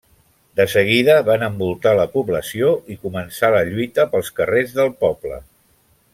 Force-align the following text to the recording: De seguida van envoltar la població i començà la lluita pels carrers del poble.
De 0.59 0.63
seguida 0.75 1.17
van 1.27 1.45
envoltar 1.47 1.91
la 1.99 2.07
població 2.15 2.71
i 2.95 2.99
començà 3.05 3.53
la 3.57 3.61
lluita 3.69 4.07
pels 4.15 4.33
carrers 4.41 4.75
del 4.81 4.91
poble. 5.07 5.39